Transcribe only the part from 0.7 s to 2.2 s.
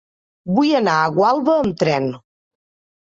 anar a Gualba amb tren.